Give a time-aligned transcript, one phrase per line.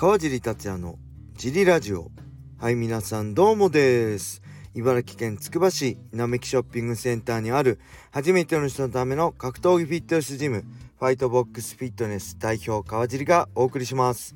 [0.00, 0.98] 川尻達也の
[1.34, 2.10] ジリラジオ。
[2.58, 4.40] はい皆さんどうもです。
[4.74, 7.78] 茨城県つくば市並木ショッピングセンターにある
[8.10, 10.64] 初めての人のための格闘技フィットネスジム
[10.98, 14.34] ファイトボックスフィットネス代表川尻がお送りします。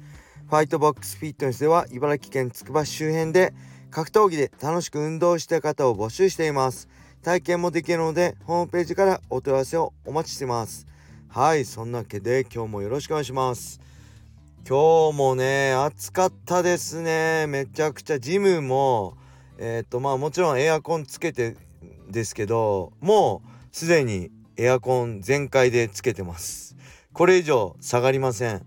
[0.50, 3.54] ファイトボックスフィットネスでは茨城県つくば市周辺で
[3.90, 6.90] 格闘技で楽しく運動した方を募集しています。
[7.22, 10.86] 体験もできるのでホームページからお問い合わせをお待ちしてます。
[11.30, 13.80] はいそんなわけで今日もよろしくお願いします。
[14.66, 17.46] 今日もね暑かったですね。
[17.46, 19.14] めちゃくちゃジムも
[19.58, 21.58] えっ、とまあもちろんエアコンつけて
[22.10, 26.76] ですけどもうすでにエアコン全開でつけてます。
[27.12, 28.64] これ以上下がりません。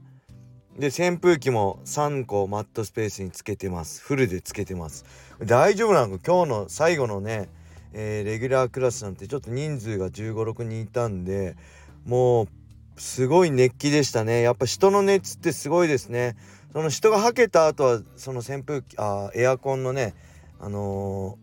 [0.77, 4.03] で扇風機も3個マットスペースにつけてます。
[4.03, 5.03] フルでつけてます。
[5.43, 6.19] 大丈夫なの？
[6.19, 7.49] か今日の最後のね
[7.93, 11.55] えー、レギュラークラスなんてちょっと人数が1 5 6人いたんで
[12.05, 12.47] もう
[12.97, 14.41] すごい熱気でしたね。
[14.41, 16.35] やっぱ人の熱ってすごいですね。
[16.73, 20.13] その人がはけた後はその扇風機あエアコンのね
[20.59, 21.37] あの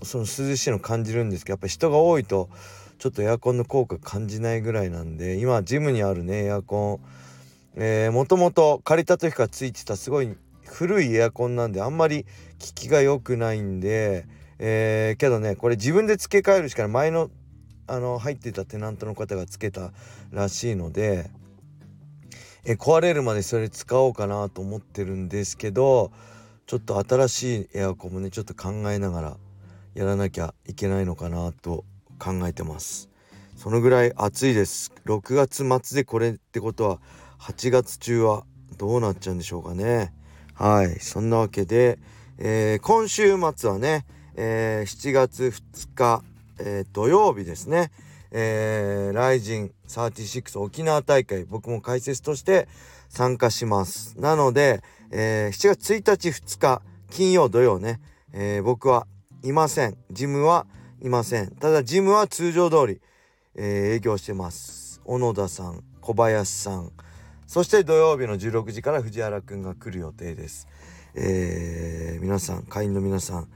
[0.00, 2.50] ー、その涼しいの感じるんですけどやっぱ人が多いと
[2.98, 7.20] ちょっとエアコンの効果感じないぐらいなんで今ジムにあるねエアコン。
[7.76, 12.28] えー、もともと借りた時からついてたすごい古いエアコンなんであんまり効
[12.74, 14.26] きが良くないんで
[14.58, 16.92] えー、けどねこれ自分で付け替えるしかない。
[16.92, 17.30] 前の
[17.90, 19.92] あの入ってたテナントの方がつけた
[20.30, 21.30] らしいので
[22.64, 26.12] え壊れるまでそれ使おうかなと思ってるんですけど
[26.66, 29.36] ちょっと新しいエアコンもねちょっと考えながら
[29.94, 31.84] やらなきゃいけないのかなと
[32.18, 33.08] 考えてます。
[33.56, 34.92] そのぐらい暑いです。
[35.04, 37.00] 6月末でこれってことは
[37.40, 38.44] 8月中は
[38.78, 40.12] どうなっちゃうんでしょうかね。
[40.54, 41.00] はい。
[41.00, 41.98] そんなわけで、
[42.38, 44.04] えー、今週末はね
[44.42, 46.22] えー、7月2日、
[46.60, 47.90] えー、土曜日ですね、
[48.30, 52.68] えー、ライジン36沖縄大会僕も解説として
[53.08, 54.18] 参加します。
[54.20, 58.00] なので、えー、7月1日2日金曜土曜ね、
[58.32, 59.06] えー、僕は
[59.42, 59.96] いません。
[60.10, 60.66] ジムは
[61.02, 61.50] いません。
[61.56, 63.00] ただジムは通常通り、
[63.54, 65.00] えー、営業してます。
[65.04, 66.92] 小野田さん小林さん。
[67.50, 70.68] そして土曜日の16時から藤原くんが来る予定です、
[71.16, 73.48] えー、皆さん会員の皆さん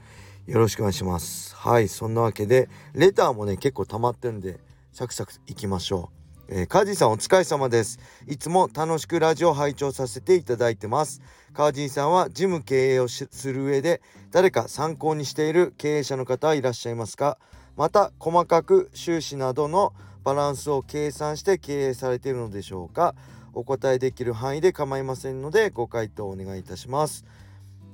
[0.47, 1.55] よろしくお願いします。
[1.55, 4.59] はい、そんなわけで、レターもね、結構溜まってるんで、
[4.93, 6.11] サクサクいきましょ
[6.49, 6.53] う。
[6.53, 7.99] えー、カジさんお疲れ様です。
[8.27, 11.23] いつも楽しくラジオ拝聴させていただいてます。
[11.53, 17.39] カージンさんはジム経営をする上で誰か参考にしている経営者の方はいらっしゃいますか？
[17.75, 23.15] また細かく収支などのバランスを計算して経営されているのでしょうか？
[23.53, 27.25] お答えできる範囲で構いませんのでご回答お願いいたします。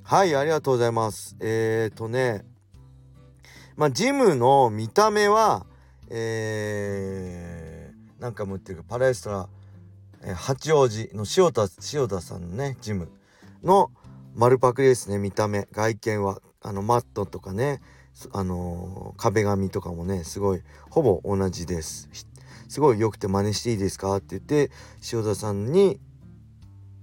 [0.03, 1.37] はいありがとうございます。
[1.39, 2.43] えっ、ー、とね
[3.77, 5.65] まあジムの見た目は
[6.09, 9.47] えー、なんかもっていうかパラエストラ、
[10.23, 13.09] えー、八王子の塩田塩田さんのねジム
[13.63, 13.91] の
[14.35, 15.67] 丸パクリですね見た目。
[15.71, 17.81] 外見はあのマットとかね
[18.33, 22.09] あのー、壁紙とかもねすごいほぼ同じです。
[22.67, 24.71] すごい良くて真似していいですかって言って
[25.13, 25.99] 塩田さんに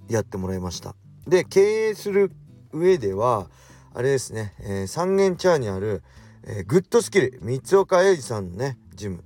[0.08, 0.94] やってもらいました。
[1.26, 2.32] で経営する
[2.72, 3.48] 上では
[3.94, 6.02] あれですね、えー、三軒茶屋にある、
[6.44, 9.24] えー、グッドスキル三岡英二さんのねジム。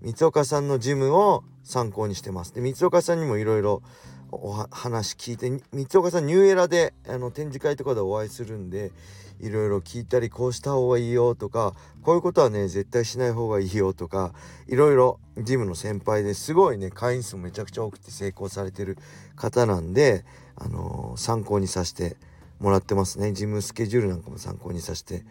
[0.00, 2.54] 三岡さんのジムを参考にしてます。
[2.54, 3.82] で三岡さんにもいろいろ
[4.30, 8.92] お話聞いて三岡さんニューエラであの展示会とかでお会いするんで
[9.40, 14.32] いろいろ聞いたりこうした方がいいよとかこういうことはね絶対しない方がいいよとか
[14.68, 18.98] いろいろジムの先輩ですごいね会員数もめちゃくちゃ多くて成功されてる
[19.36, 20.24] 方なんで、
[20.56, 22.16] あのー、参考にさせて
[22.60, 23.32] もらってますね。
[23.32, 25.24] ジムスケジュールなんかも参考にさせて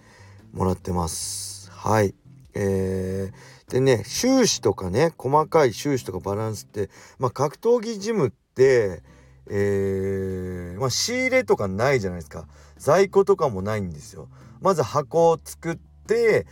[0.51, 1.71] もらってます。
[1.71, 2.13] はい。
[2.55, 9.01] えー、でね収支とかね細かい収支とかバランスってまあ格闘技ジムって
[9.49, 12.47] えー、まあ仕入れとかないじゃないですか。
[12.77, 14.29] 在庫とかもないんですよ。
[14.61, 16.45] まず箱を作って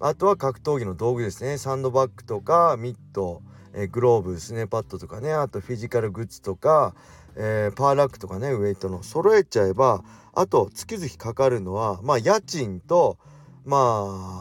[0.00, 1.56] あとは格闘技の道具ですね。
[1.58, 3.42] サンドバッグとかミット、
[3.72, 5.32] えー、グローブスネーパッドとかね。
[5.32, 6.94] あとフィジカルグッズとか
[7.36, 10.04] えー、パーラックとかねウェイトの揃えちゃえば
[10.34, 13.18] あと月々かかるのはまあ家賃と
[13.64, 13.76] ま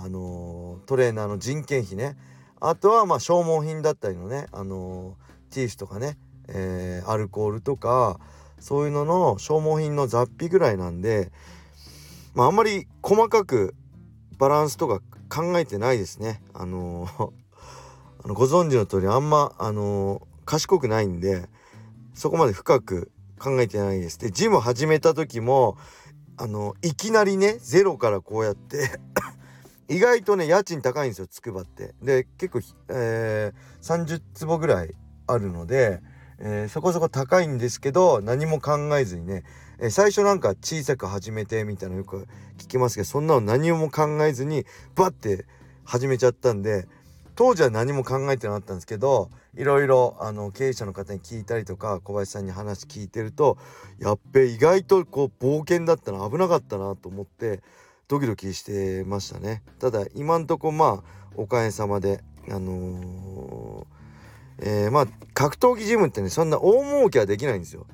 [0.01, 2.17] ああのー、トレーナーの人件費ね。
[2.59, 6.17] あとはまあ消耗品だったりのねあのー、ティースとかね、
[6.47, 8.19] えー、アルコールとか
[8.59, 11.31] そういうのの消耗品の雑費ぐらいなんで
[12.33, 13.75] まああんまり細かく
[14.37, 16.41] バランスとか考えてないですね。
[16.53, 17.07] あの
[18.23, 21.49] あのご存知の通りあんまあの賢くないんで
[22.13, 24.19] そこまで深く考えてないです。
[24.19, 25.77] でジム始めた時も
[26.37, 28.89] あのいきなりねゼロからこうやって
[29.87, 31.93] 意外とね家賃高いんですよつくばって。
[32.01, 34.95] で結構、えー、30坪ぐらい
[35.27, 36.01] あるので、
[36.39, 39.43] えー、そこそこ高いんですけど何も考えずにね、
[39.79, 42.27] えー、最初なんか小さく始めてみたいなのよく
[42.57, 44.65] 聞きますけどそんなの何も考えずに
[44.95, 45.45] バッて
[45.83, 46.87] 始めちゃったんで
[47.35, 53.57] 当時は何も考えてなかったんですけどいろいろあの経営者の方に聞いたりとか小林さんに話聞いてると
[53.99, 57.61] やっべ意外とこう冒険だったな危なかったなと思って
[58.07, 61.03] ドキドキしてましたねただ今んとこまあ
[61.35, 67.87] おかげさまであのー、えー、まあ格闘技ジムってねそんな大儲けはできないんですよ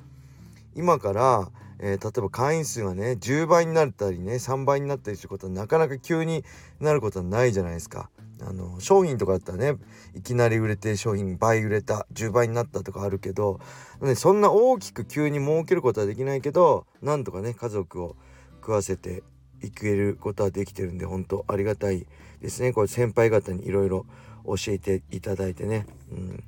[0.74, 1.50] 今から
[1.82, 6.44] えー、例えば会員数がね10倍になったりね3倍になったりすることはなかなか急に
[6.78, 8.10] なることはないじゃないですか。
[8.42, 9.76] あの商品とかだったらね
[10.14, 13.60] いきなり売れて商品倍売れた10倍になったとかあるけど、
[14.00, 18.16] ね、そんな大きく急に儲けることはできないけどなんとかね家族を
[18.60, 19.22] 食わせて
[19.62, 22.06] いけることはできてるんで本当ありがたい
[22.40, 22.72] ですね。
[22.72, 24.06] これ先輩方にいろいろ
[24.46, 26.44] 教えていただいてね、うん、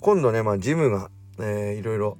[0.00, 2.18] 今度ねまあジムが、えー、いろいろ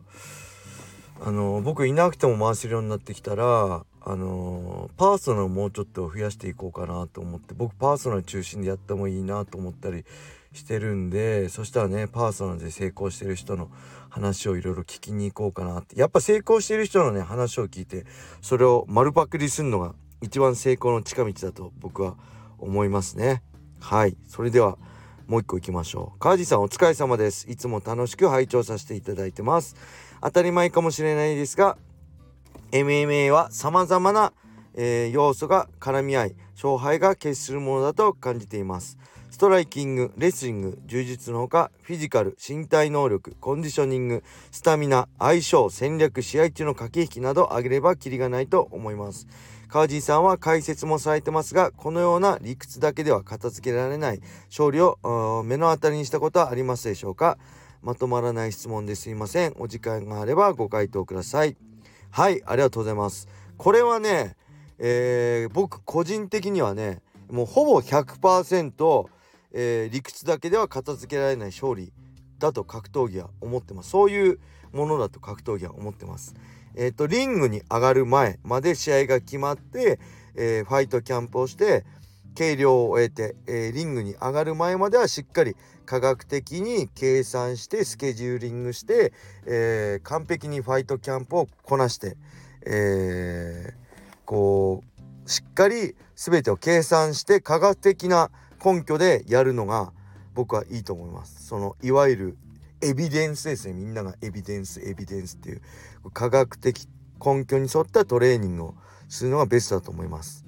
[1.22, 10.04] あの僕いなくても回せるようになってきたらあのパーソナルもうちょっと増やしていこうかなと思って僕パーソナル中心でやってもいいなと思ったり
[10.52, 13.70] してるんでそしたらねパーソナルで成功してる人の
[14.10, 15.98] 話をいろいろ聞きに行こうかなって。
[15.98, 18.04] やっぱ成功してる人のね話を聞いて
[18.42, 22.16] それを丸パクリするのが一番成功の近道だと僕は
[22.58, 23.42] 思いますね。
[23.80, 24.16] はい。
[24.28, 24.76] それでは
[25.26, 26.18] もう一個行きましょう。
[26.18, 27.50] 川地さんお疲れ様です。
[27.50, 29.74] いつも楽しく拝聴させていただいてます。
[30.20, 31.78] 当たり前かもしれないですが
[32.72, 34.32] MMA は様々な、
[34.74, 38.98] えー、要素が絡み合い勝敗が決するものだと感じています。
[39.30, 44.22] ストライキングレスリング柔術のほかフィジカル身体能力コンディショニング
[44.52, 49.26] スタミナ相性戦略試合中の駆け引きなど挙げればキリがないと思います。
[49.66, 54.98] 川地さんは解説もされてますがこのような理屈だけでは片付けられない勝利を
[55.44, 57.36] 目の当たりにしたことはありますでしょうか？
[57.82, 59.54] まとまらない質問ですいません。
[59.58, 61.56] お時間があればご回答ください。
[62.14, 63.26] はいありがとうございます。
[63.56, 64.36] これはね、
[64.78, 69.08] えー、僕個人的にはねもうほぼ100%、
[69.52, 71.92] えー、理屈だけでは片付けられない勝利
[72.38, 73.90] だと格闘技は思ってます。
[73.90, 74.38] そういう
[74.70, 76.36] ものだと格闘技は思ってます。
[76.76, 79.98] えっ、ー、とリングに上がる前まで試合が決まって、
[80.36, 81.84] えー、ファイトキャンプをして
[82.34, 89.12] 計量を終えて、えー、リングに上がる前まではしっかり科学的に計算してスケジューリングして、
[89.46, 92.16] えー、完璧にファイトキャンプをこなして、
[92.66, 94.82] えー、こ
[95.26, 98.30] うしっかり全てを計算して科学的な
[98.64, 99.92] 根拠でやるのが
[100.34, 101.46] 僕はいいと思います。
[101.46, 102.36] そのいわゆる
[102.80, 105.62] エビデンスですねみんながエビデンスエビデンスっていう
[106.12, 106.86] 科学的
[107.24, 108.74] 根拠に沿ったトレーニングを
[109.08, 110.43] するのがベストだと思います。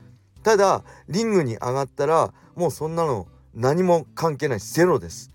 [0.47, 5.33] ただリングに上がったらもうそんなの何も関係ないゼロです。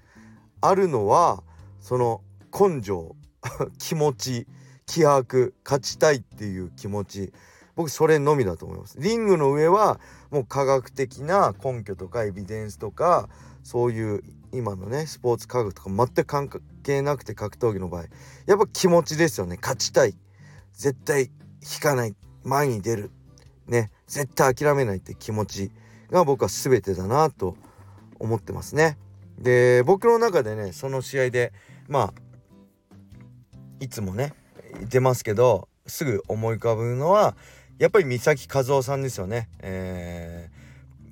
[0.62, 1.44] あるのは
[1.82, 2.22] その
[2.58, 3.14] 根性
[3.78, 4.48] 気持ち
[4.86, 7.34] 気迫勝ちたいっていう気持ち
[7.76, 9.02] 僕それのみだと思います。
[9.02, 10.00] リングの上は
[10.30, 13.28] もう科学的な根拠とかエビデンスとか
[13.64, 14.24] そういう
[14.54, 16.50] 今のねスポーツ科学とか全く関
[16.84, 18.06] 係なくて格闘技の場合。
[18.46, 19.58] やっぱ気持ちですよね。
[19.62, 20.16] 勝ちたい。
[20.72, 21.24] 絶対
[21.62, 22.16] 引かない。
[22.46, 23.12] 前に出る。
[23.72, 25.72] ね絶対諦めないって気持ち
[26.12, 27.56] が僕は全てだなと
[28.20, 28.98] 思ってますね。
[29.40, 31.54] で僕の中でねその試合で
[31.88, 32.14] まあ
[33.80, 34.34] いつもね
[34.90, 37.36] 出ますけどすぐ思い浮かぶのは
[37.80, 39.50] やっぱり三崎和夫さんですよね。
[39.60, 40.50] え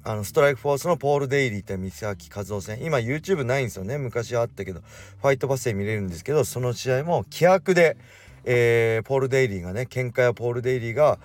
[0.04, 7.98] ー、あのストライクフォースのポール・デイリーって三崎和夫戦今 YouTube ないんですよね昔はあったけどファイトパスで見れるんですけどその試合も気迫で、
[8.44, 11.18] えー、ポール・デイリーがね喧嘩やポール・デイリーが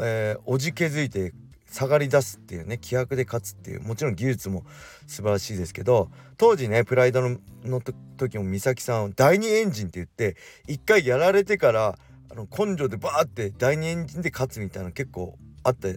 [0.00, 1.32] えー、おじけづいて
[1.70, 4.64] 下がり出すっていうね気迫で勝つっていうもちろん技術も
[5.06, 7.80] 素晴らしいですけど当時ねプライドのの
[8.16, 11.96] 時も美咲さん第二エンジンって言って一回やられてから
[12.30, 15.88] あの根性でバーって第二エンジンで勝つみたいな結構あった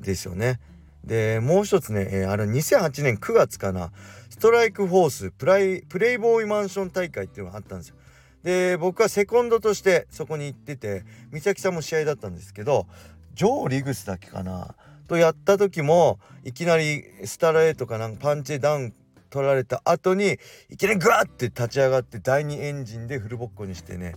[0.00, 0.60] ですよね。
[1.04, 3.92] でもう一つね、えー、あれ2008年9月かな
[4.30, 7.96] ストライクフォースプライプレイボーイマンション大会っていうのがあったんですよ。
[8.44, 12.86] で僕はセコンドとしてそこに行ってて美咲さんも試合だったんですけど
[13.34, 14.76] ジョー・リグスだっけかな？
[15.08, 18.94] とやった時もいきなりスタレートかなんかパンチダウン
[19.30, 20.38] 取られた後に
[20.70, 24.14] いきなりグワッて立ち上がって第2エンジンでフルボッコにしてね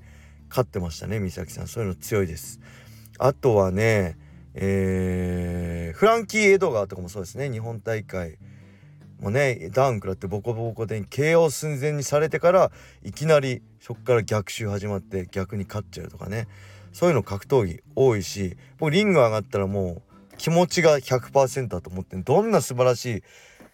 [0.49, 1.67] 勝ってましたね美咲さん。
[1.67, 2.59] そういうの強いです。
[3.17, 4.17] あとはね
[4.53, 8.37] えー、フランキー・エドガーとかもそうですね日本大会。
[9.19, 12.71] もうねダウン食らってボコボコで KO 寸前にされてから
[13.03, 16.47] いきなりそこから逆襲始まって逆に勝っちゃうとかね。
[16.93, 20.01] そういうの格闘技多いし僕リング上がったらも
[20.33, 23.23] う気持ちが100%だと思ってどんな素晴らしい、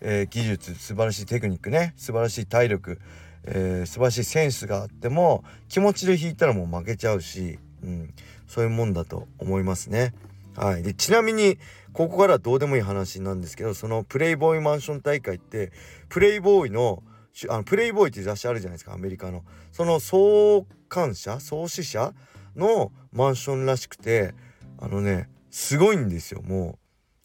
[0.01, 1.93] えー、技術素晴らしいテクニックね。
[1.97, 2.99] 素晴らしい体力、
[3.45, 8.13] えー、素晴らしいセンスがあっても気持ちで弾いたらもう負けちゃうし、うん、
[8.47, 10.13] そういうもんだと思いますね。
[10.55, 11.57] はい、でちなみに
[11.93, 15.71] ここからどうでもいい話なんですけどそのプレイボーイマンション大会って
[16.09, 17.03] プレイボーイの
[17.49, 19.43] あのプレイボーイっていう雑誌あるじゃないですかアメリカの。
[19.71, 22.13] その創刊者創始者
[22.55, 24.35] のマンションらしくて
[24.77, 26.43] あのねすごいんですよ。
[26.43, 26.77] も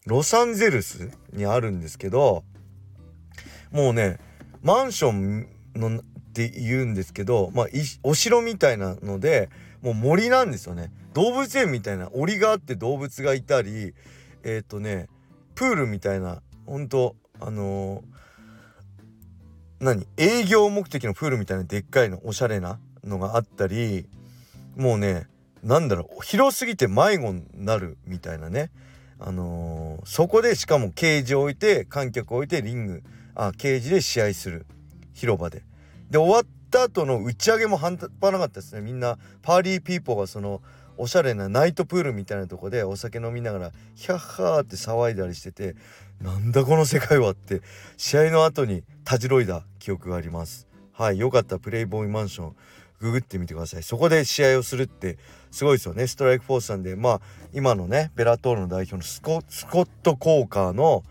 [0.07, 2.43] うロサンゼルスにあるんですけど
[3.71, 4.17] もうね
[4.63, 6.01] マンションのっ
[6.33, 7.67] て言うんですけどまあ
[8.01, 9.49] お城みたいなので
[9.81, 10.91] もう森なんですよね。
[11.13, 13.93] 動物園みたいな檻があって動物がいたり
[14.43, 15.07] えっ、ー、とね
[15.55, 18.01] プールみたいなほんとあのー、
[19.79, 24.07] 何営業目的のプールみたいなでっかいのおしゃれなのがあったり
[24.75, 25.27] もうね
[25.63, 28.71] なんだろう広すぎて迷子になるみたいなね。
[29.21, 33.03] あのー、そこでしかもケージを置いて観客を置いてリング
[33.35, 34.65] あケージで試合する。
[35.13, 35.63] 広場で。
[36.09, 38.81] で終わった後の打ち上げも半端なかったですね。
[38.81, 40.61] みんなパーリーピーポーがその
[40.97, 45.75] おしゃれなナイトプールみたいなとこでお酒飲みながらヒャッハーって騒いだりしてて
[46.21, 47.61] なんだこの世界はって
[47.97, 50.67] 試合の後にたじろいだ記憶があります。
[50.91, 52.55] はいよかったプレイボーイマンション。
[53.01, 53.83] ググってみてください。
[53.83, 55.17] そこで試合をするって
[55.51, 56.05] すごいですよね。
[56.05, 57.21] ストライクフォースさんでまあ
[57.53, 61.05] 今のねベラトールの代表のスコスコット・コーカーの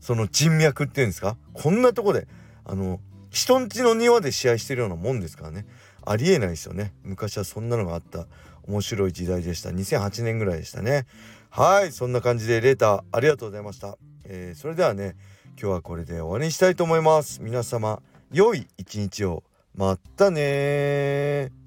[0.00, 1.36] その人脈っていうんですか？
[1.52, 2.26] こんなとこで
[2.64, 3.00] あの
[3.36, 5.66] 人んちの庭で試合してるようなもんですからね。
[6.06, 6.94] ありえないですよね。
[7.02, 8.26] 昔はそんなのがあった。
[8.66, 9.68] 面白い時代でした。
[9.68, 11.06] 2008年ぐらいでしたね。
[11.50, 15.16] はいそんな感じでレーターありがとうございました、えー、それではね
[15.60, 17.42] 今日はこれで終わりにしたいと思います。
[17.42, 18.02] 皆様
[18.32, 19.42] 良い一日を。
[19.74, 21.65] またね